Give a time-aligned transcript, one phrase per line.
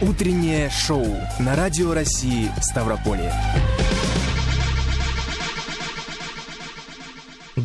[0.00, 1.04] Утреннее шоу
[1.40, 3.32] на Радио России Ставрополье.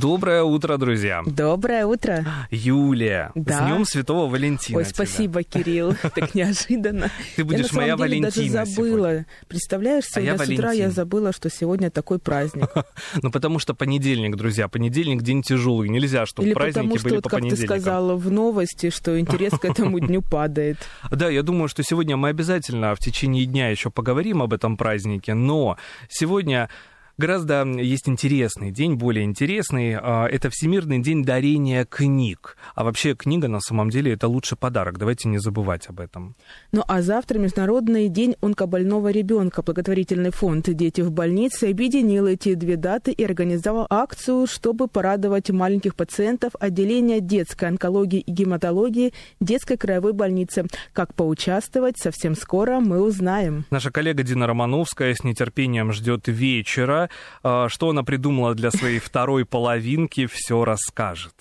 [0.04, 1.24] Доброе утро, друзья.
[1.26, 2.26] Доброе утро.
[2.52, 3.54] Юлия, Да.
[3.60, 4.80] с Днем Святого Валентина.
[4.80, 4.94] Ой, тебя.
[4.94, 5.96] спасибо, Кирилл.
[6.14, 7.10] Так неожиданно.
[7.38, 9.26] Ты будешь я, на самом моя деле, Валентина даже забыла.
[9.48, 10.92] Представляешь, А я сегодня с утра я Валентин.
[10.92, 12.68] забыла, что сегодня такой праздник.
[13.22, 15.88] Ну, потому что понедельник, друзья, понедельник день тяжелый.
[15.88, 19.18] Нельзя, чтобы Или праздники потому что, были вот, по как ты сказала в новости, что
[19.18, 20.80] интерес к этому дню падает.
[21.12, 25.34] Да, я думаю, что сегодня мы обязательно в течение дня еще поговорим об этом празднике,
[25.34, 25.78] но
[26.10, 26.70] сегодня
[27.18, 29.96] гораздо есть интересный день, более интересный.
[30.00, 32.58] а, Это Всемирный день дарения книг.
[32.76, 34.98] А вообще книга на самом деле это лучший подарок.
[34.98, 36.36] Давайте не забывать об этом.
[36.72, 39.62] Ну а завтра Международный день онкобольного ребенка.
[39.62, 45.96] Благотворительный фонд «Дети в больнице» объединил эти две даты и организовал акцию, чтобы порадовать маленьких
[45.96, 50.66] пациентов отделения детской онкологии и гематологии детской краевой больницы.
[50.94, 53.66] Как поучаствовать, совсем скоро мы узнаем.
[53.70, 57.03] Наша коллега Дина Романовская с нетерпением ждет вечера.
[57.44, 61.34] А, Что она придумала для своей второй половинки, все расскажет.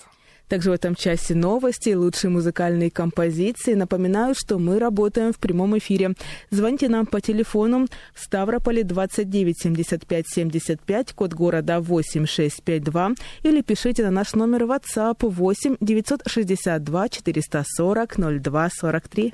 [0.53, 3.73] Также в этом часе новости и лучшие музыкальные композиции.
[3.73, 6.13] Напоминаю, что мы работаем в прямом эфире.
[6.51, 14.11] Звоните нам по телефону в Ставрополе 29 75 75, код города 8652, или пишите на
[14.11, 19.33] наш номер WhatsApp 8 962 440 02 43.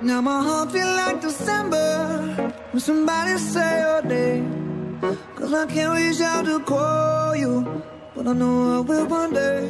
[0.00, 5.00] Now my heart feel like December when somebody say your name.
[5.34, 7.82] Cause I can't reach out to call you,
[8.14, 9.66] but I know I will one day.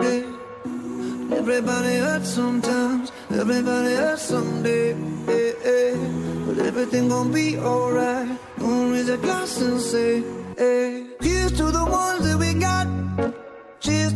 [0.00, 0.24] Hey.
[1.36, 4.94] Everybody hurts sometimes, everybody hurts someday.
[5.26, 5.94] Hey, hey.
[6.46, 8.28] But everything gon' be alright.
[8.58, 10.22] Gonna raise a glass and say,
[10.56, 11.06] hey.
[11.20, 12.97] Here's to the ones that we got.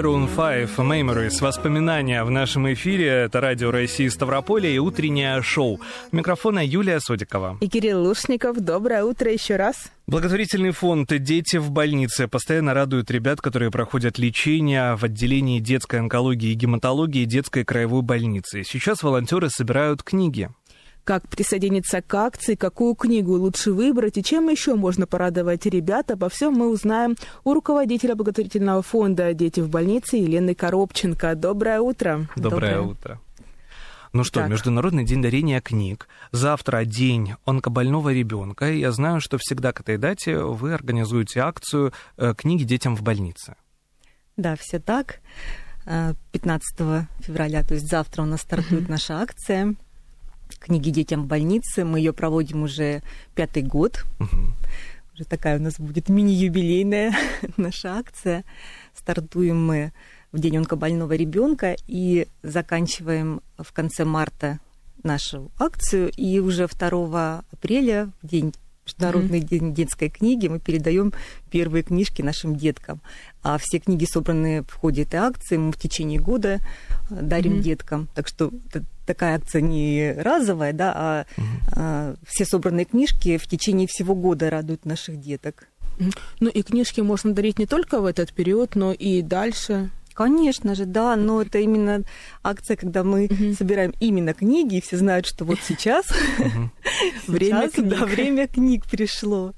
[0.00, 1.42] Maroon 5 Memories.
[1.42, 3.06] Воспоминания в нашем эфире.
[3.06, 5.78] Это радио России Ставрополье и утреннее шоу.
[6.10, 7.58] Микрофона Юлия Содикова.
[7.60, 9.92] И Кирилл Лушников, доброе утро еще раз.
[10.06, 16.50] Благотворительный фонд «Дети в больнице» постоянно радует ребят, которые проходят лечение в отделении детской онкологии
[16.50, 18.64] и гематологии детской краевой больницы.
[18.64, 20.48] Сейчас волонтеры собирают книги.
[21.04, 26.28] Как присоединиться к акции, какую книгу лучше выбрать и чем еще можно порадовать ребят, обо
[26.28, 31.34] всем мы узнаем у руководителя благотворительного фонда «Дети в больнице» Елены Коробченко.
[31.34, 32.28] Доброе утро.
[32.36, 33.20] Доброе, утро.
[34.12, 34.50] Ну что, Так.
[34.50, 36.08] Международный день дарения книг.
[36.32, 38.70] Завтра день онкобольного ребенка.
[38.70, 43.54] Я знаю, что всегда к этой дате вы организуете акцию э, «Книги детям в больнице».
[44.36, 45.20] Да, все так.
[45.86, 49.76] Э, 15 февраля, то есть завтра у нас стартует наша акция
[50.58, 51.84] «Книги детям в больнице».
[51.84, 53.02] Мы ее проводим уже
[53.34, 54.04] пятый год.
[54.18, 54.54] Мгм.
[55.14, 57.14] Уже такая у нас будет мини-юбилейная
[57.56, 58.44] наша акция.
[58.94, 59.92] Стартуем мы
[60.32, 64.60] в день онкобольного ребенка и заканчиваем в конце марта
[65.02, 66.10] нашу акцию.
[66.16, 68.52] И уже 2 апреля, в день
[68.86, 71.12] Международный день детской книги, мы передаем
[71.50, 73.00] первые книжки нашим деткам.
[73.42, 76.60] А все книги, собранные в ходе этой акции, мы в течение года
[77.10, 77.62] э, дарим Мгм.
[77.62, 78.08] деткам.
[78.14, 78.50] Так что
[79.10, 81.26] такая акция не разовая, да, а,
[81.72, 85.66] а все собранные книжки в течение всего года радуют наших деток.
[86.38, 89.90] Ну и книжки можно дарить не только в этот период, но и дальше.
[90.14, 92.04] Конечно же, да, но это именно
[92.44, 93.54] акция, когда мы Мгм.
[93.54, 96.06] собираем именно книги, и все знают, что вот сейчас,
[97.26, 97.68] Время
[98.06, 99.54] время книг пришло.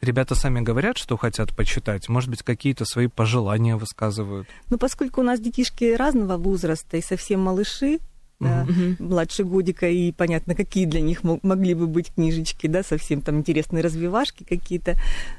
[0.00, 2.10] Ребята сами говорят, что хотят почитать.
[2.10, 4.46] Может быть, какие-то свои пожелания высказывают.
[4.68, 8.00] Но поскольку у нас детишки разного возраста и совсем малыши,
[8.44, 8.96] да, Мгм.
[9.00, 13.38] младше годика, и понятно, какие для них мо- могли бы быть книжечки, да, совсем там
[13.38, 14.94] интересные развивашки какие-то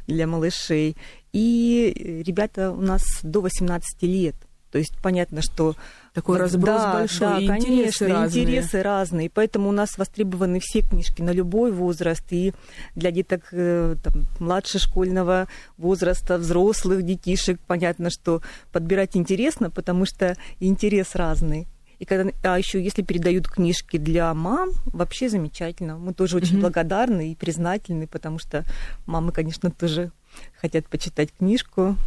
[0.07, 0.98] для малышей.
[1.34, 4.36] И э, ребята у нас до 18 лет.
[4.72, 5.74] То есть понятно, что
[6.13, 8.44] Такой разброс да, большой, да, и конечно, интересы разные.
[8.44, 9.30] интересы разные.
[9.30, 12.24] Поэтому у нас востребованы все книжки на любой возраст.
[12.31, 12.54] И
[12.94, 15.48] для деток э, там, младше школьного
[15.78, 18.42] возраста, взрослых детишек, понятно, что
[18.74, 21.68] подбирать интересно, потому что интерес разный.
[22.00, 25.98] И когда, а еще если передают книжки для мам, вообще замечательно.
[25.98, 26.62] Мы тоже очень Мгм.
[26.62, 28.66] благодарны и признательны, потому что
[29.06, 30.12] мамы, конечно, тоже
[30.60, 31.98] хотят почитать книжку.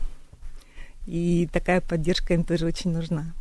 [1.07, 3.33] И такая поддержка им тоже очень нужна.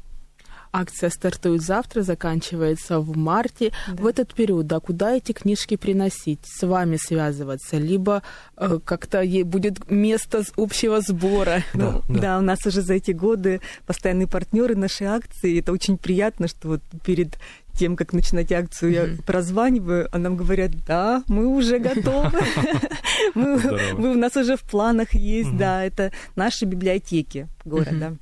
[0.82, 3.72] Акция стартует завтра, заканчивается в марте.
[3.88, 4.04] Да.
[4.04, 6.40] В этот период, да, куда эти книжки приносить?
[6.44, 7.78] С вами связываться?
[7.78, 8.22] Либо
[8.58, 11.64] э, как-то ей будет место общего сбора?
[11.74, 12.38] Ну, Да, да, да.
[12.40, 15.60] у нас уже за эти годы постоянные партнеры нашей акции.
[15.60, 17.38] Это очень приятно, что вот перед
[17.74, 19.18] тем, как начинать акцию, я Мгм.
[19.24, 22.32] прозваниваю, а нам говорят, да, мы уже готовы.
[23.36, 28.16] Мы- вы- У нас уже в планах есть, да, это наши библиотеки города.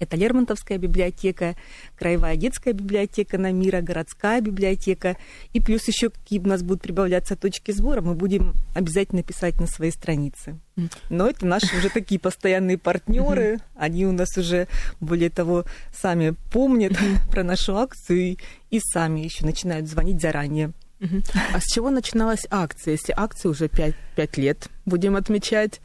[0.00, 1.54] Это Лермонтовская библиотека,
[1.96, 5.16] Краевая детская библиотека на мира, городская библиотека.
[5.52, 9.66] И плюс еще какие у нас будут прибавляться точки сбора, мы будем обязательно писать на
[9.66, 10.58] своей странице.
[11.10, 13.58] Но это наши уже такие постоянные партнеры.
[13.76, 14.66] Они у нас уже,
[15.00, 15.64] более того,
[15.94, 16.92] сами помнят
[17.30, 18.38] про нашу акцию и,
[18.70, 20.72] и сами еще начинают звонить заранее.
[21.52, 22.92] А с чего начиналась акция?
[22.92, 25.80] Если акция уже пять пять лет будем отмечать?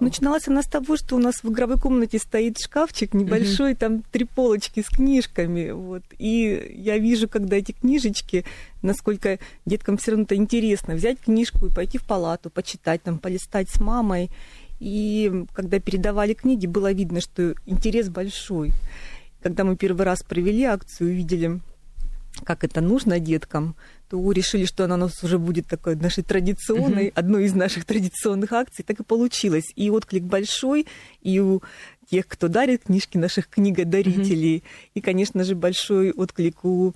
[0.00, 4.24] Начиналась она с того, что у нас в игровой комнате стоит шкафчик небольшой, там три
[4.24, 5.70] полочки с книжками.
[5.70, 6.02] Вот.
[6.18, 8.44] И я вижу, когда эти книжечки,
[8.82, 13.68] насколько деткам все равно это интересно, взять книжку и пойти в палату, почитать, там, полистать
[13.70, 14.30] с мамой.
[14.80, 18.72] И когда передавали книги, было видно, что интерес большой.
[19.42, 21.60] Когда мы первый раз провели акцию, увидели,
[22.44, 23.76] как это нужно деткам,
[24.12, 28.52] то решили, что она у нас уже будет такой нашей традиционной, одной из наших традиционных
[28.52, 28.84] акций.
[28.86, 29.72] Так и получилось.
[29.74, 30.86] И отклик большой,
[31.22, 31.62] и у
[32.10, 36.92] тех, кто дарит книжки, наших книгодарителей, и, конечно же, большой отклик у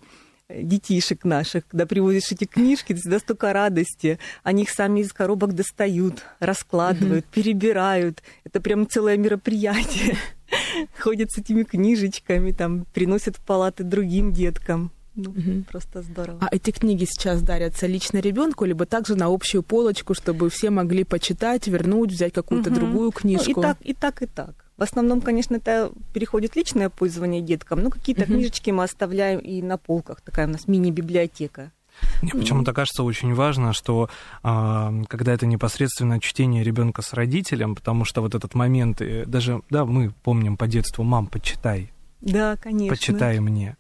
[0.51, 4.19] э, детишек наших, когда привозишь эти книжки, это всегда столько радости.
[4.43, 8.23] Они их сами из коробок достают, раскладывают, перебирают.
[8.45, 10.19] Это прям целое мероприятие.
[10.99, 14.93] Ходят с этими книжечками, там, приносят в палаты другим деткам.
[15.17, 15.65] Ну, Мгм.
[15.65, 16.39] просто здорово.
[16.43, 21.05] А эти книги сейчас дарятся лично ребенку, либо также на общую полочку, чтобы все могли
[21.05, 22.79] почитать, вернуть, взять какую-то Мгм.
[22.79, 23.61] другую Ну, книжку?
[23.61, 24.55] и так, и так, и так.
[24.77, 28.35] В основном, конечно, это переходит личное пользование деткам, но какие-то Мгм.
[28.35, 30.21] книжечки мы оставляем и на полках.
[30.21, 31.73] Такая у нас мини-библиотека.
[32.21, 34.11] Мне почему-то кажется очень важно, что
[34.43, 39.63] а, когда это непосредственно чтение ребенка с родителем, потому что вот этот момент, э, даже,
[39.71, 42.95] да, мы помним по детству, мам, почитай, Да, конечно.
[42.95, 43.79] почитай мне.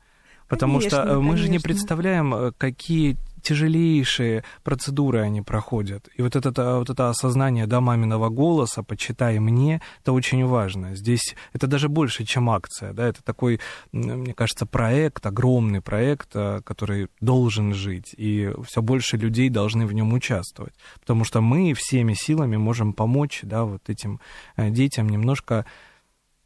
[0.48, 1.68] Потому что Конечно, э, мы же не конечно.
[1.68, 6.08] представляем, э, какие тяжелейшие процедуры они проходят.
[6.16, 10.96] И вот это, э, вот это осознание да, маминого голоса, почитай мне, это очень важно.
[10.96, 12.92] Здесь это даже больше, чем акция.
[12.92, 13.06] Да?
[13.06, 13.60] Это такой,
[13.92, 16.32] мне кажется, проект, огромный проект,
[16.64, 18.14] который должен жить.
[18.16, 20.74] И все больше людей должны в нем участвовать.
[21.00, 24.20] Потому что мы всеми силами можем помочь да, вот этим
[24.56, 25.66] детям немножко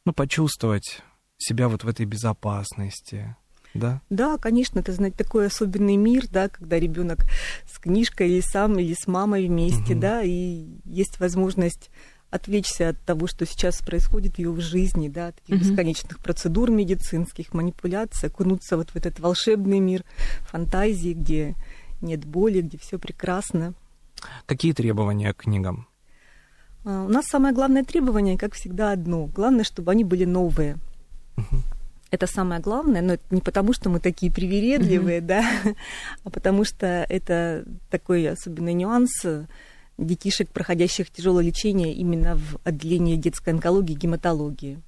[0.04, 1.02] ну, почувствовать
[1.38, 3.36] себя вот в этой безопасности,
[3.74, 4.00] да?
[4.10, 7.24] Да, конечно, это знать такой особенный мир, да, когда ребенок
[7.70, 10.00] с книжкой или сам, или с мамой вместе, Мгм.
[10.00, 11.90] да, и есть возможность
[12.30, 15.70] отвлечься от того, что сейчас происходит в ее жизни, да, от этих Мгм.
[15.70, 20.04] бесконечных процедур медицинских, манипуляций, окунуться вот в этот волшебный мир
[20.42, 21.54] фантазии, где
[22.00, 23.74] нет боли, где все прекрасно.
[24.46, 25.86] Какие требования к книгам?
[26.84, 29.26] А, У нас самое главное требование, как всегда, одно.
[29.26, 30.78] Главное, чтобы они были новые.
[32.10, 35.44] Это самое главное, но это не потому, что мы такие привередливые, да,
[36.24, 39.10] а потому что это такой особенный нюанс
[39.96, 44.80] детишек, проходящих тяжелое лечение именно в отделении детской онкологии и гематологии.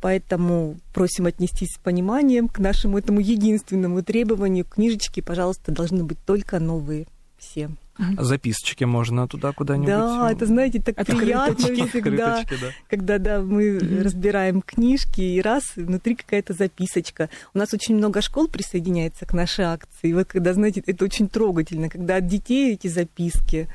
[0.00, 4.64] Поэтому просим отнестись с пониманием к нашему этому единственному требованию.
[4.64, 7.06] Книжечки, пожалуйста, должны быть только новые
[7.38, 7.70] все.
[8.18, 9.88] Записочки можно туда куда-нибудь?
[9.88, 11.24] Да, это, знаете, так Открыточки.
[11.24, 12.72] приятно всегда, Открыточки, да.
[12.88, 17.30] когда да, мы разбираем книжки, и раз, внутри какая-то записочка.
[17.54, 20.08] У нас очень много школ присоединяется к нашей акции.
[20.08, 23.68] И вот когда, знаете, это очень трогательно, когда от детей эти записки,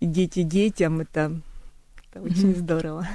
[0.00, 1.32] и дети детям, это,
[2.10, 3.06] это очень здорово.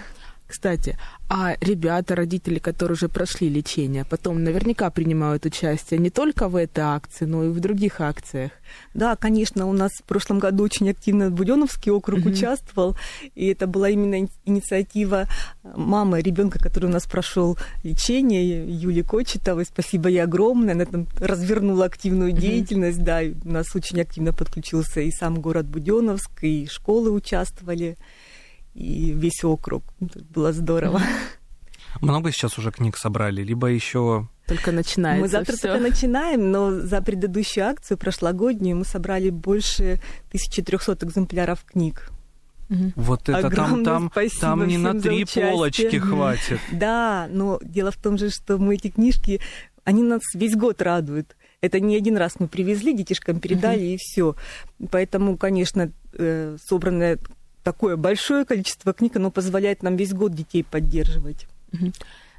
[0.53, 0.95] Кстати,
[1.29, 6.81] а ребята, родители, которые уже прошли лечение, потом наверняка принимают участие не только в этой
[6.83, 8.51] акции, но и в других акциях.
[8.93, 12.29] Да, конечно, у нас в прошлом году очень активно Буденовский округ Мгм.
[12.33, 12.95] участвовал,
[13.33, 15.27] и это была именно ин- инициатива
[15.63, 19.65] мамы ребенка, который у нас прошел лечение, Юли Кочетовой.
[19.65, 22.39] Спасибо ей огромное, она там развернула активную Мгм.
[22.39, 27.97] деятельность, да, у нас очень активно подключился и сам город Буденовск, и школы участвовали,
[28.73, 29.83] и весь округ.
[30.01, 31.01] Это было здорово.
[32.01, 35.67] Много сейчас уже книг собрали, либо еще Только начинается Мы завтра всё.
[35.67, 42.09] только начинаем, но за предыдущую акцию, прошлогоднюю, мы собрали больше 1300 экземпляров книг.
[42.69, 42.93] Мгм.
[42.95, 46.59] вот это там, Огромное там, спасибо там не на три полочки хватит.
[46.71, 49.41] Да, но дело в том же, что мы эти книжки,
[49.83, 51.35] они нас весь год радуют.
[51.61, 54.35] Это не один раз мы привезли, детишкам передали, и все.
[54.89, 57.19] Поэтому, конечно, э, собранное
[57.63, 61.47] такое большое количество книг, оно позволяет нам весь год детей поддерживать.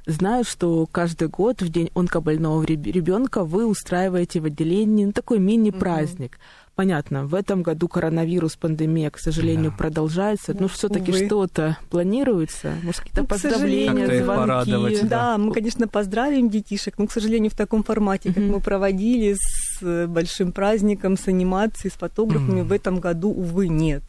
[0.07, 6.37] Знаю, что каждый год в день онкобольного ребенка вы устраиваете в отделении ну, такой мини-праздник.
[6.75, 9.77] Понятно, в этом году коронавирус, пандемия, к сожалению, Да.
[9.77, 10.53] продолжается.
[10.53, 12.75] Но Ну, все-таки что-то планируется?
[12.83, 14.41] Может, какие-то Ну, к поздравления, их звонки?
[14.41, 15.37] порадовать, Да, Да.
[15.39, 18.51] мы, конечно, поздравим детишек, но, к сожалению, в таком формате, как Мгм.
[18.51, 22.67] мы проводили с э, большим праздником, с анимацией, с фотографами, Мгм.
[22.67, 24.03] в этом году, увы, нет.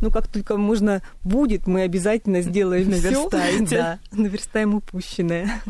[0.00, 3.02] Ну, как только можно будет, мы обязательно сделаем всё.
[3.02, 3.76] Наверстаете.
[3.76, 5.62] Да, наверстаем упущенное.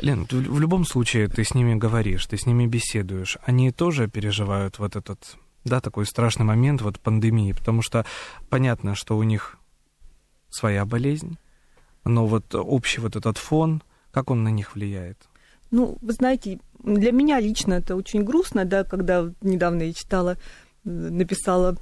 [0.00, 3.38] Лен, в любом случае ты с ними говоришь, ты с ними беседуешь.
[3.44, 8.06] Они тоже переживают вот этот, да, такой страшный момент вот пандемии, потому что
[8.48, 9.58] понятно, что у них
[10.48, 11.36] своя болезнь,
[12.04, 15.28] но вот общий вот этот фон, как он на них влияет?
[15.70, 20.36] Ну, вы знаете, для меня лично это очень грустно, да, когда недавно я читала,
[20.82, 21.76] написала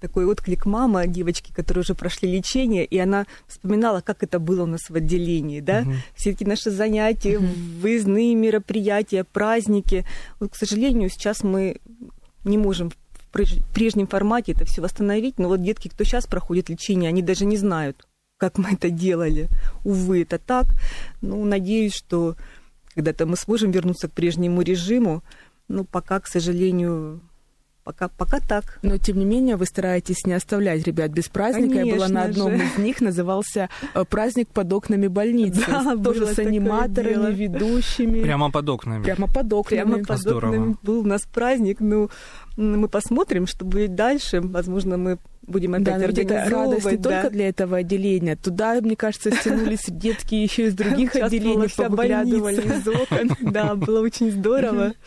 [0.00, 4.66] такой отклик мама девочки, которые уже прошли лечение, и она вспоминала, как это было у
[4.66, 5.94] нас в отделении, да, Мгм.
[6.14, 7.80] все эти наши занятия, Мгм.
[7.80, 10.04] выездные мероприятия, праздники.
[10.40, 11.76] Вот, к сожалению, сейчас мы
[12.44, 12.96] не можем в
[13.36, 17.44] преж- прежнем формате это все восстановить, но вот детки, кто сейчас проходит лечение, они даже
[17.44, 18.06] не знают,
[18.38, 19.48] как мы это делали.
[19.84, 20.66] Увы, это так.
[21.20, 22.36] Ну, надеюсь, что
[22.94, 25.22] когда-то мы сможем вернуться к прежнему режиму,
[25.68, 27.20] но пока, к сожалению,
[27.84, 28.78] пока, пока так.
[28.82, 31.78] Но, тем не менее, вы стараетесь не оставлять ребят без праздника.
[31.84, 32.64] Я была на Конечно одном же.
[32.66, 35.62] из них, назывался э, «Праздник под окнами больницы».
[35.66, 37.30] Да, Тоже было с аниматорами, дело.
[37.30, 38.22] ведущими.
[38.22, 39.02] Прямо под окнами.
[39.02, 39.82] Прямо под окнами.
[39.82, 40.50] Прямо под Здорово.
[40.54, 41.80] окнами был у нас праздник.
[41.80, 42.10] Ну,
[42.56, 44.40] мы посмотрим, что будет дальше.
[44.40, 47.00] Возможно, мы будем опять Да, это радость не организовывать.
[47.00, 47.10] да.
[47.22, 48.36] только для этого отделения.
[48.36, 51.66] Туда, мне кажется, стянулись детки еще из других отделений,
[51.98, 52.62] больница.
[52.62, 53.30] из окон.
[53.52, 54.92] Да, было очень здорово.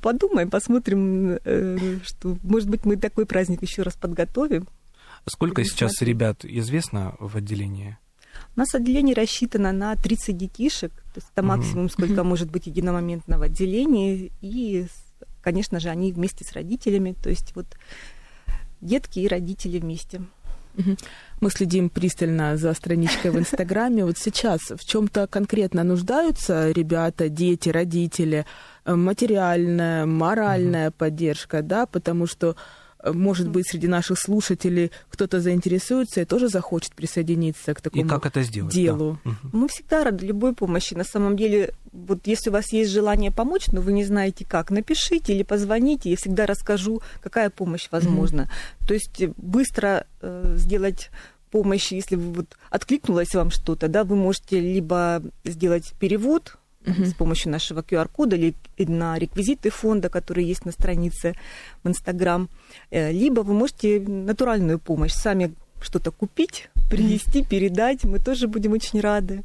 [0.00, 4.66] Подумаем, посмотрим, э, что, может быть, мы такой праздник еще раз подготовим.
[5.26, 6.08] Сколько Будем сейчас смотреть.
[6.08, 7.98] ребят известно в отделении?
[8.56, 11.48] У нас отделение рассчитано на 30 детишек, то есть это Мгм.
[11.48, 14.32] максимум, сколько может быть единомоментно в отделении.
[14.40, 14.86] И,
[15.42, 17.66] конечно же, они вместе с родителями, то есть вот
[18.80, 20.22] детки и родители вместе.
[21.40, 24.04] Мы следим пристально за страничкой в Инстаграме.
[24.04, 28.46] Вот сейчас в чем-то конкретно нуждаются ребята, дети, родители,
[28.84, 32.56] э, материальная, моральная поддержка, да, потому что
[33.12, 38.26] может быть, среди наших слушателей кто-то заинтересуется и тоже захочет присоединиться к И такому как
[38.26, 38.74] это сделать?
[38.74, 38.80] да.
[38.80, 39.18] делу.
[39.24, 39.50] Мгм.
[39.52, 40.94] Мы всегда рады любой помощи.
[40.94, 44.70] На самом деле, вот если у вас есть желание помочь, но вы не знаете как,
[44.70, 48.50] напишите или позвоните, я всегда расскажу, какая помощь возможна.
[48.86, 51.10] То есть э, быстро э, сделать
[51.50, 57.06] помощь, если вы вот откликнулось вам что-то, да, вы можете либо сделать перевод Мгм.
[57.06, 61.34] с помощью нашего QR-кода или на реквизиты фонда, которые есть на странице
[61.82, 62.48] в Инстаграм,
[62.90, 69.00] Э, либо вы можете натуральную помощь сами что-то купить, принести, передать, мы тоже будем очень
[69.00, 69.44] рады.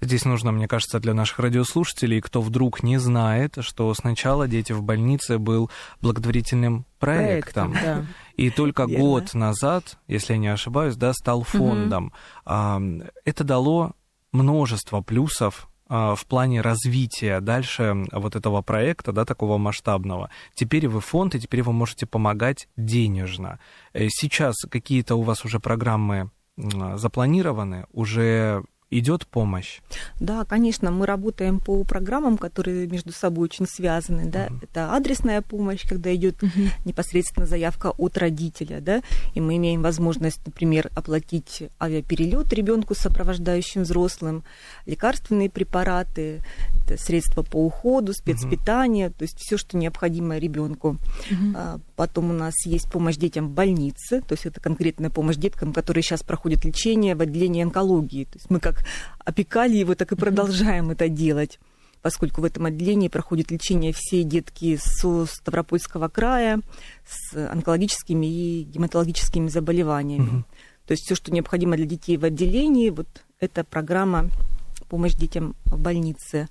[0.00, 4.82] Здесь нужно, мне кажется, для наших радиослушателей, кто вдруг не знает, что сначала «Дети в
[4.82, 5.70] больнице» был
[6.02, 7.72] благотворительным проектом.
[7.72, 8.06] Проектом, да.
[8.36, 9.04] И только Верно.
[9.04, 12.12] год назад, если я не ошибаюсь, да, стал фондом.
[12.44, 12.80] А,
[13.24, 13.92] Это дало
[14.32, 20.30] множество плюсов в плане развития дальше вот этого проекта, да, такого масштабного.
[20.54, 23.58] Теперь вы фонд, и теперь вы можете помогать денежно.
[23.92, 29.80] Э, Сейчас какие-то у вас уже программы м, запланированы, уже идет помощь.
[30.18, 34.26] Да, конечно, мы работаем по программам, которые между собой очень связаны.
[34.26, 34.48] Да?
[34.62, 36.36] Это адресная помощь, когда идет
[36.84, 39.02] непосредственно заявка от родителя, да,
[39.34, 44.44] и мы имеем возможность, например, оплатить авиаперелет ребенку с сопровождающим взрослым,
[44.86, 46.42] лекарственные препараты,
[46.96, 50.96] средства по уходу, спецпитание, то есть все, что необходимо ребенку.
[51.54, 55.72] А, Потом у нас есть помощь детям в больнице, то есть это конкретная помощь деткам,
[55.72, 58.22] которые сейчас проходят лечение в отделении онкологии.
[58.22, 58.77] То есть мы как
[59.24, 61.58] опекали его, так и продолжаем это делать
[62.02, 66.60] поскольку в этом отделении проходит лечение все детки со Ставропольского края
[67.06, 70.44] с онкологическими и гематологическими заболеваниями.
[70.86, 73.08] То есть все, что необходимо для детей в отделении, вот
[73.40, 74.30] эта программа
[74.88, 76.48] помощь детям в больнице.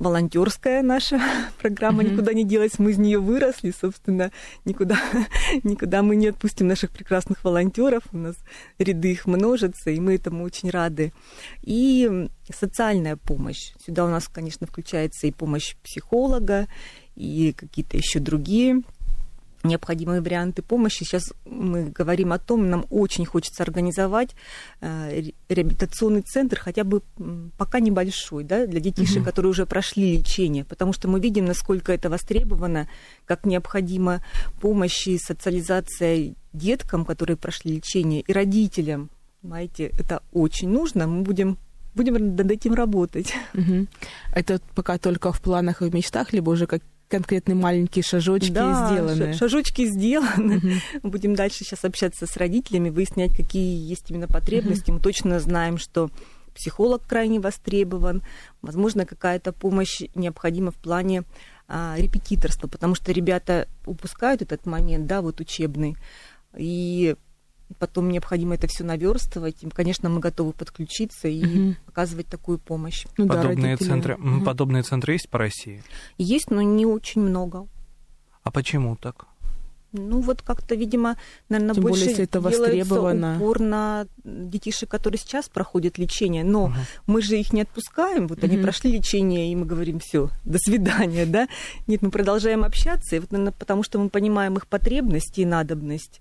[0.00, 1.20] Волонтерская наша
[1.60, 4.32] программа никуда не делась, мы из нее выросли, собственно,
[4.64, 4.98] никуда,
[5.62, 8.36] никуда мы не отпустим наших прекрасных волонтеров, у нас
[8.78, 11.12] ряды их множатся, и мы этому очень рады.
[11.60, 13.74] И социальная помощь.
[13.84, 16.66] Сюда у нас, конечно, включается и помощь психолога,
[17.14, 18.80] и какие-то еще другие
[19.62, 21.04] необходимые варианты помощи.
[21.04, 24.30] Сейчас мы говорим о том, нам очень хочется организовать
[24.80, 27.02] э, ре- реабилитационный центр, хотя бы
[27.58, 32.08] пока небольшой, да, для детишек, которые уже прошли лечение, потому что мы видим, насколько это
[32.08, 32.88] востребовано,
[33.26, 34.24] как необходима
[34.60, 39.10] помощь и социализация деткам, которые прошли лечение, и родителям.
[39.42, 41.06] Понимаете, это очень нужно.
[41.06, 41.58] Мы будем
[41.94, 43.32] будем над этим работать.
[43.52, 43.88] Мгм.
[44.34, 48.86] Это пока только в планах и в мечтах, либо уже как конкретные маленькие шажочки Да,
[48.92, 49.32] сделаны?
[49.32, 50.80] ша- шажочки сделаны.
[51.02, 54.90] Мы будем дальше сейчас общаться с родителями, выяснять, какие есть именно потребности.
[54.90, 56.10] Мы точно знаем, что
[56.54, 58.22] психолог крайне востребован.
[58.62, 61.24] Возможно, какая-то помощь необходима в плане
[61.68, 65.96] а, репетиторства, потому что ребята упускают этот момент, да, вот учебный.
[66.56, 67.16] И
[67.78, 69.56] потом необходимо это все наверстывать.
[69.62, 71.76] И, конечно, мы готовы подключиться и Мгм.
[71.86, 73.06] оказывать такую помощь.
[73.16, 73.88] Ну да, подобные, родители.
[73.88, 74.44] центры, Мгм.
[74.44, 75.82] подобные центры есть по России?
[76.18, 77.66] Есть, но не очень много.
[78.42, 79.26] А почему так?
[79.92, 81.16] Ну, вот как-то, видимо,
[81.48, 83.36] наверное, Тем более, больше если это делается востребовано.
[83.36, 86.44] упор на детишек, которые сейчас проходят лечение.
[86.44, 86.72] Но
[87.08, 88.28] мы же их не отпускаем.
[88.28, 88.62] Вот они Мгм.
[88.62, 91.48] прошли лечение, и мы говорим, все, до свидания, да?
[91.88, 96.20] Нет, мы продолжаем общаться, и вот, наверное, потому что мы понимаем их потребности и надобность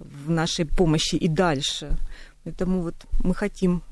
[0.00, 1.96] в нашей помощи и дальше.
[2.44, 3.82] Поэтому вот мы хотим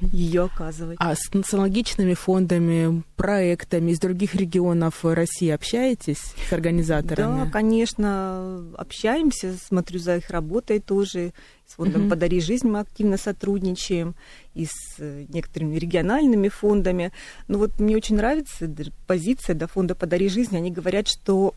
[0.00, 0.96] ее оказывать.
[1.00, 7.44] А с, аналогичными фондами, проектами из других регионов России общаетесь с организаторами?
[7.44, 11.32] Да, конечно, общаемся, смотрю за их работой тоже.
[11.66, 12.10] С фондом Мгм.
[12.10, 14.14] «Подари жизнь» мы активно сотрудничаем,
[14.54, 17.10] и с некоторыми региональными фондами.
[17.48, 18.70] Но вот мне очень нравится
[19.08, 20.56] позиция до фонда «Подари жизнь».
[20.56, 21.54] Они говорят, что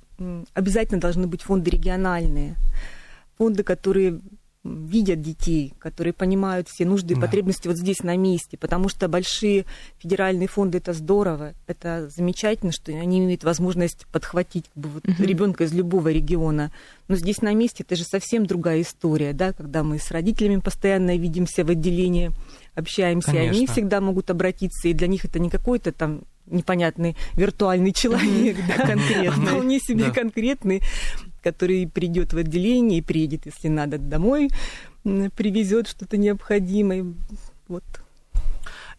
[0.56, 2.56] обязательно должны быть фонды региональные.
[3.40, 4.20] Фонды, которые
[4.66, 7.22] видят детей, которые понимают все нужды и Да.
[7.22, 9.64] потребности вот здесь на месте, потому что большие
[10.00, 15.64] федеральные фонды это здорово, это замечательно, что они имеют возможность подхватить как бы, вот, ребенка
[15.64, 16.74] из любого региона.
[17.08, 21.16] Но здесь на месте это же совсем другая история, да, когда мы с родителями постоянно
[21.16, 22.32] видимся в отделении,
[22.76, 23.74] общаемся, и они Конечно.
[23.74, 29.30] всегда могут обратиться, и для них это не какой-то там непонятный виртуальный человек, да, Конкретный.
[29.30, 30.82] вполне себе конкретный,
[31.42, 34.50] который придет в отделение и приедет, если надо, домой,
[35.04, 37.06] привезет что-то необходимое.
[37.68, 37.84] Вот.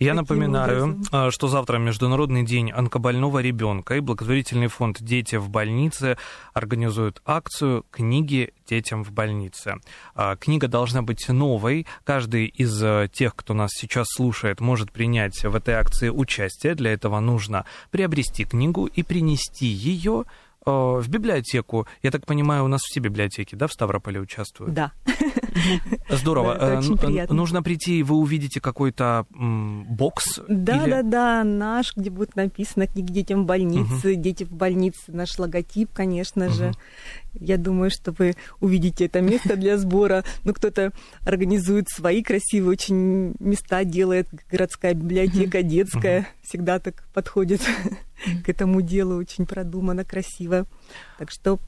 [0.00, 1.02] Я напоминаю, образом.
[1.12, 6.16] а, что завтра Международный день онкобольного ребенка и благотворительный фонд «Дети в больнице»
[6.54, 9.74] организуют акцию «Книги детям в больнице».
[10.14, 11.86] А, Книга должна быть новой.
[12.04, 16.74] Каждый из э, тех, кто нас сейчас слушает, может принять в этой акции участие.
[16.74, 20.24] Для этого нужно приобрести книгу и принести ее
[20.64, 21.86] в библиотеку.
[22.02, 24.74] Я так понимаю, у нас все библиотеки, да, в Ставрополе участвуют?
[24.74, 24.92] Да.
[26.08, 26.56] Здорово.
[26.58, 27.34] Да, Э, очень н- приятно.
[27.36, 30.40] Нужно прийти, и вы увидите какой-то бокс.
[30.48, 34.98] Да, или- да, да, наш, где будет написано книги детям в больнице, дети в больнице,
[35.08, 36.72] наш логотип, конечно же.
[37.34, 40.24] Я думаю, что вы увидите это место для сбора.
[40.44, 40.92] Ну, кто-то
[41.24, 46.26] организует свои красивые очень места, делает городская библиотека, детская.
[46.42, 47.60] Всегда так подходит
[48.44, 50.66] к этому делу, очень продумано, красиво.
[51.18, 51.58] Так что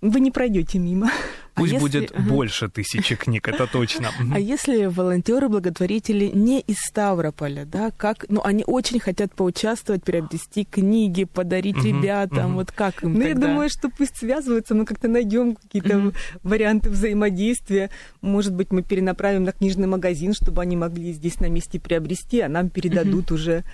[0.00, 1.10] вы не пройдете мимо.
[1.58, 2.28] Пусть если- будет ага.
[2.28, 4.08] больше тысячи книг, это точно.
[4.32, 11.24] А если волонтеры-благотворители не из Ставрополя, да, как, ну, они очень хотят поучаствовать, приобрести книги,
[11.24, 16.12] подарить ребятам, вот как им Ну, я думаю, что пусть связываются, мы как-то найдем какие-то
[16.42, 17.90] варианты взаимодействия.
[18.20, 22.48] Может быть, мы перенаправим на книжный магазин, чтобы они могли здесь на месте приобрести, а
[22.48, 23.64] нам передадут уже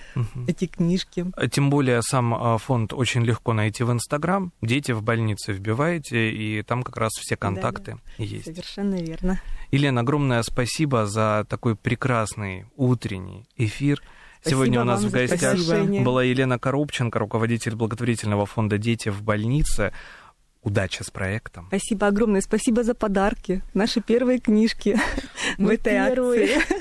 [0.47, 1.25] эти книжки.
[1.35, 4.51] А Тем более сам а, фонд очень легко найти в Инстаграм.
[4.61, 7.74] Дети в больнице вбиваете, и там как раз все контакты
[8.17, 8.45] есть.
[8.45, 9.39] Совершенно верно.
[9.71, 14.01] Елена, огромное спасибо за такой прекрасный утренний эфир.
[14.43, 19.23] Сегодня Спасибо у нас вам в гостях была Елена Коробченко, руководитель благотворительного фонда «Дети в
[19.23, 19.91] больнице».
[20.61, 21.67] Удачи с проектом.
[21.67, 22.41] Спасибо огромное.
[22.41, 23.61] Спасибо за подарки.
[23.75, 24.97] Наши первые книжки
[25.57, 26.57] в Мы этой первые.
[26.57, 26.75] акции.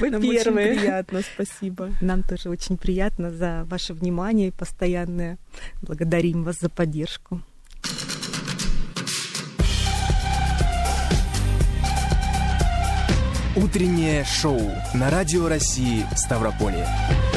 [0.00, 0.78] Вы Нам очень первые.
[0.78, 1.90] приятно, спасибо.
[2.02, 5.38] Нам тоже очень приятно за ваше внимание постоянное.
[5.80, 7.40] Благодарим вас за поддержку.
[13.54, 14.60] Утреннее шоу
[14.94, 16.88] на Радио России Ставрополье.
[16.88, 17.31] Не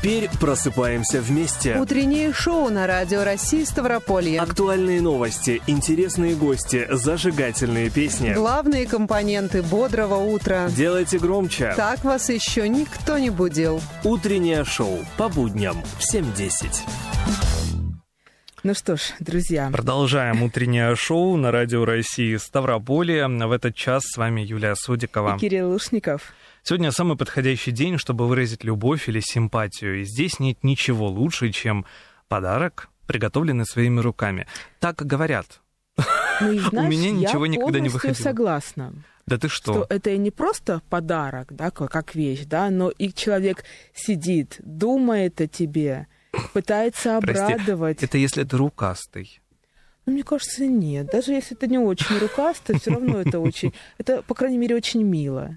[0.00, 1.76] Теперь просыпаемся вместе.
[1.76, 4.40] Утреннее шоу на Радио России Ставрополье.
[4.40, 8.32] Актуальные новости, интересные гости, зажигательные песни.
[8.32, 10.68] Главные компоненты бодрого утра.
[10.68, 11.74] Делайте громче.
[11.76, 13.80] Так вас еще никто не будил.
[14.04, 16.68] Утреннее шоу по будням в 7.10.
[18.62, 23.26] Ну что ж, друзья, Продолжаем утреннее шоу на Радио России Ставрополье.
[23.26, 25.36] В этот час с вами Юлия Судикова.
[25.36, 26.32] и Кирилл Лушников.
[26.68, 30.02] Сегодня самый подходящий день, чтобы выразить любовь или симпатию.
[30.02, 31.86] И здесь нет ничего лучше, чем
[32.28, 34.46] подарок, приготовленный своими руками.
[34.78, 35.62] Так говорят.
[36.42, 38.22] Ну и знаешь, меня ничего я никогда не выходило.
[38.22, 38.92] согласна.
[39.24, 39.86] Да ты что что?
[39.88, 46.06] это не просто подарок, да, как вещь, да, но и человек сидит, думает о тебе,
[46.52, 48.02] пытается Прости, обрадовать.
[48.02, 49.40] Это если ты рукастый.
[50.04, 51.06] Ну, мне кажется, нет.
[51.06, 55.02] Даже если это не очень рукасто, все равно это очень, это, по крайней мере, очень
[55.02, 55.56] мило.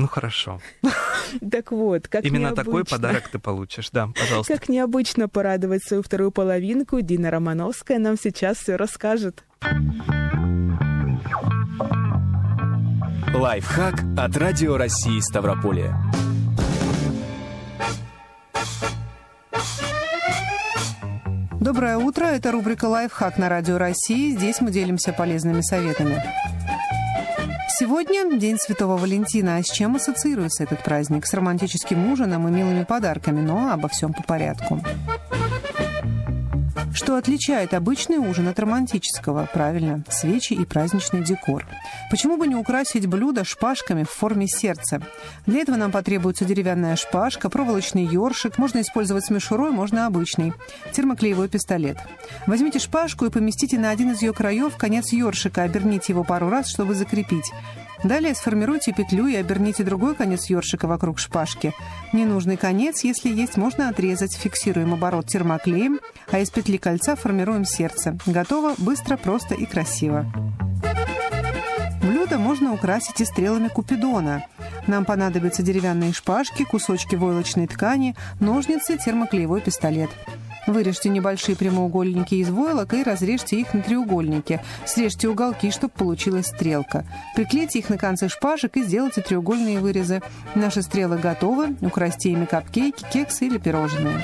[0.00, 0.60] Ну хорошо.
[1.48, 3.90] Так вот, как Именно такой необычно- подарок ты получишь.
[3.90, 4.52] Да, пожалуйста.
[4.52, 9.44] Как необычно порадовать свою вторую половинку, Дина Романовская нам сейчас все расскажет.
[13.32, 15.94] Лайфхак от Радио России Ставрополье.
[21.60, 22.24] Доброе утро.
[22.24, 24.32] Это рубрика «Лайфхак» на Радио России.
[24.34, 26.22] Здесь мы делимся полезными советами.
[27.80, 29.56] Сегодня День Святого Валентина.
[29.56, 31.24] А с чем ассоциируется этот праздник?
[31.24, 34.82] С романтическим ужином и милыми подарками, но обо всем по порядку.
[36.92, 39.48] Что отличает обычный ужин от романтического?
[39.52, 41.66] Правильно, свечи и праздничный декор.
[42.10, 45.00] Почему бы не украсить блюдо шпажками в форме сердца?
[45.46, 50.52] Для этого нам потребуется деревянная шпажка, проволочный ёршик, можно использовать с мишурой, можно обычный,
[50.92, 51.96] термоклеевой пистолет.
[52.46, 56.68] Возьмите шпажку и поместите на один из ее краев конец ёршика, оберните его пару раз,
[56.68, 57.52] чтобы закрепить.
[58.02, 61.74] Далее сформируйте петлю и оберните другой конец ёршика вокруг шпажки.
[62.12, 64.36] Ненужный конец, если есть, можно отрезать.
[64.36, 68.16] Фиксируем оборот термоклеем, а из петли кольца формируем сердце.
[68.24, 70.24] Готово, быстро, просто и красиво.
[72.02, 74.44] Блюдо можно украсить и стрелами купидона.
[74.86, 80.10] Нам понадобятся деревянные шпажки, кусочки войлочной ткани, ножницы, термоклеевой пистолет.
[80.66, 84.60] Вырежьте небольшие прямоугольники из войлок и разрежьте их на треугольники.
[84.86, 87.04] Срежьте уголки, чтобы получилась стрелка.
[87.34, 90.20] Приклейте их на концы шпажек и сделайте треугольные вырезы.
[90.54, 91.76] Наши стрелы готовы.
[91.80, 94.22] Украсьте ими капкейки, кексы или пирожные.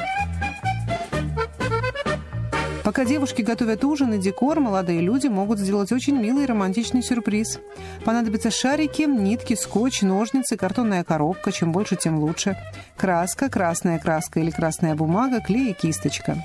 [2.87, 7.59] Пока девушки готовят ужин и декор, молодые люди могут сделать очень милый и романтичный сюрприз.
[8.05, 12.57] Понадобятся шарики, нитки, скотч, ножницы, картонная коробка, чем больше, тем лучше.
[12.96, 16.40] Краска, красная краска или красная бумага, клей и кисточка.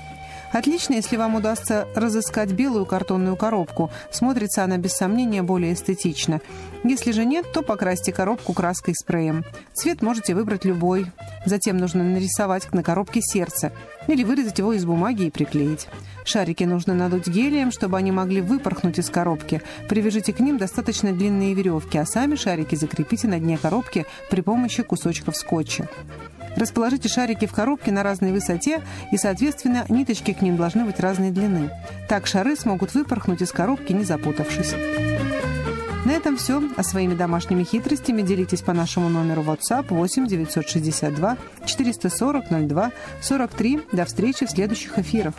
[0.50, 3.90] Отлично, если вам удастся разыскать белую картонную коробку.
[4.10, 6.40] Смотрится она без сомнения более эстетично.
[6.82, 9.44] Если же нет, то покрасьте коробку краской спреем.
[9.74, 11.06] Цвет можете выбрать любой.
[11.46, 13.70] Затем нужно нарисовать на коробке сердце
[14.08, 15.86] или вырезать его из бумаги и приклеить.
[16.24, 19.62] Шарики нужно надуть гелием, чтобы они могли выпорхнуть из коробки.
[19.88, 24.82] Привяжите к ним достаточно длинные веревки, а сами шарики закрепите на дне коробки при помощи
[24.82, 25.88] кусочков скотча.
[26.56, 31.30] Расположите шарики в коробке на разной высоте, и, соответственно, ниточки к ним должны быть разной
[31.30, 31.70] длины.
[32.08, 34.74] Так шары смогут выпорхнуть из коробки, не запутавшись.
[36.04, 36.62] На этом все.
[36.76, 43.80] А своими домашними хитростями делитесь по нашему номеру WhatsApp 8 962 440 02 43.
[43.92, 45.34] До встречи в следующих эфирах.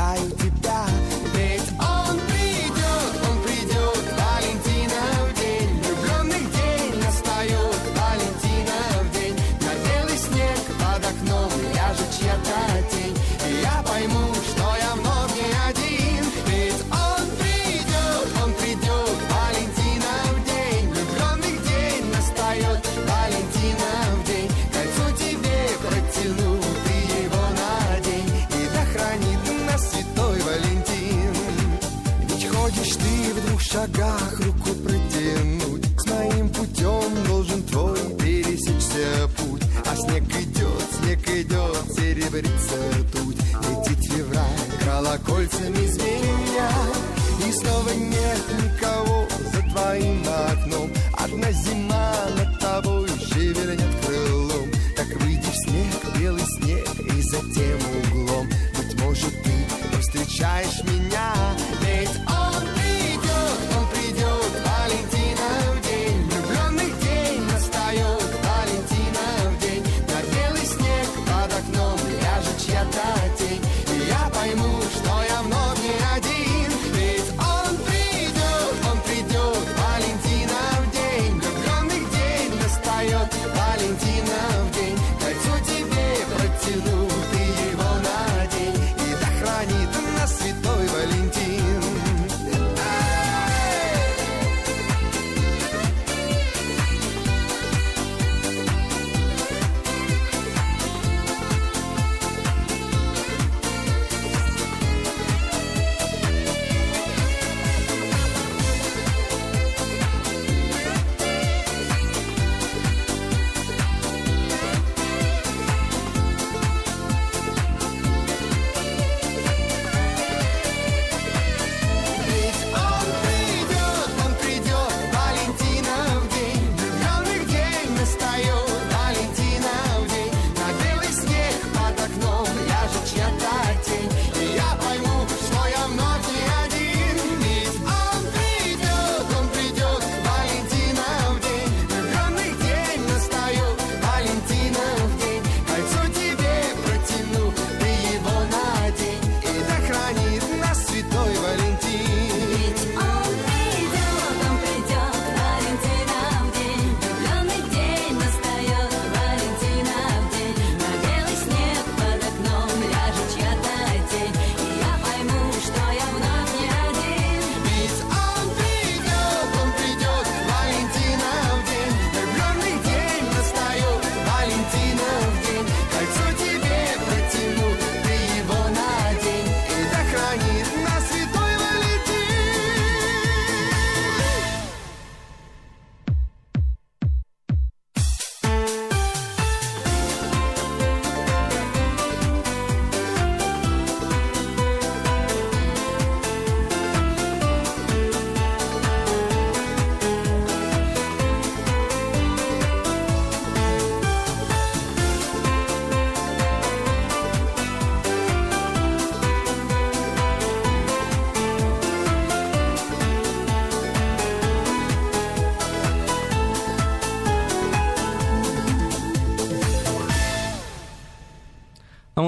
[0.00, 0.59] tired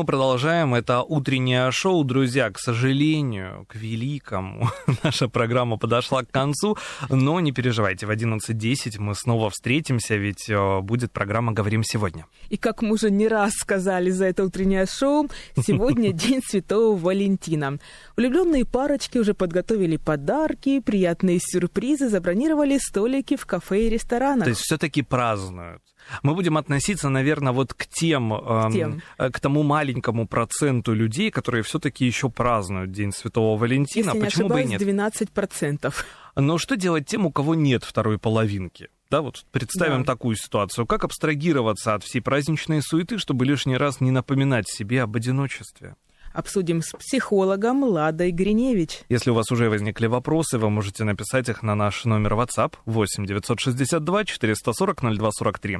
[0.02, 0.74] мы продолжаем.
[0.74, 2.02] Это утреннее шоу.
[2.02, 4.68] Друзья, к сожалению, к великому,
[5.04, 6.76] наша программа подошла к концу.
[7.08, 12.26] Но не переживайте, в 11.10 мы снова встретимся, ведь э, будет программа «Говорим сегодня».
[12.48, 17.78] И как мы уже не раз сказали за это утреннее шоу, сегодня День Святого Валентина.
[18.16, 24.44] Влюбленные парочки уже подготовили подарки, приятные сюрпризы, забронировали столики в кафе и ресторанах.
[24.44, 25.82] То есть все-таки празднуют.
[26.22, 29.02] Мы будем относиться, наверное, вот к тем, эм, тем.
[29.18, 34.06] э, к тому маленькому проценту людей, которые все-таки еще празднуют День Святого Валентина.
[34.06, 34.80] Если не Почему бы и ошибаюсь, нет?
[34.82, 35.94] 12%.
[36.36, 38.88] Но что делать тем, у кого нет второй половинки?
[39.10, 40.12] Да, вот представим Да.
[40.14, 40.86] такую ситуацию.
[40.86, 45.96] Как абстрагироваться от всей праздничной суеты, чтобы лишний раз не напоминать себе об одиночестве?
[46.32, 49.00] Обсудим с психологом Ладой Гриневич.
[49.08, 53.26] Если у вас уже возникли вопросы, вы можете написать их на наш номер WhatsApp 8
[53.26, 55.78] 962 440 0243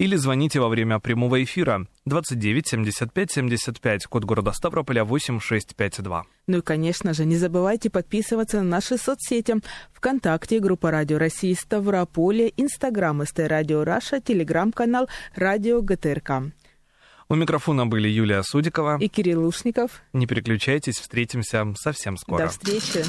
[0.00, 6.24] или звоните во время прямого эфира 29 75 75, код города Ставрополя 8652.
[6.46, 9.56] Ну и, конечно же, не забывайте подписываться на наши соцсети.
[9.92, 16.50] ВКонтакте, группа Радио России Ставрополье, Инстаграм ST Radio Russia, Телеграм-канал Радио ГТРК.
[17.30, 18.98] У микрофона были Юлия Судикова.
[19.00, 20.02] И Кирилл Лушников.
[20.12, 22.46] Не переключайтесь, встретимся совсем скоро.
[22.46, 23.04] До встречи.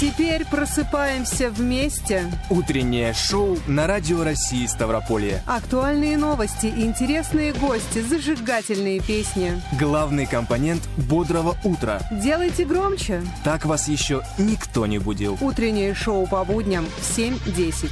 [0.00, 2.32] Теперь просыпаемся вместе.
[2.48, 5.42] Утреннее шоу на Радио России Ставрополье.
[5.48, 9.60] Актуальные новости, интересные гости, зажигательные песни.
[9.76, 12.00] Главный компонент бодрого утра.
[12.12, 13.20] Делайте громче.
[13.42, 15.36] Так вас еще никто не будил.
[15.40, 17.90] Утреннее шоу по будням в 7.10.